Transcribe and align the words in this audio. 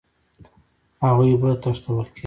هغوی 1.05 1.31
به 1.41 1.49
تښتول 1.61 2.05
کېده 2.13 2.19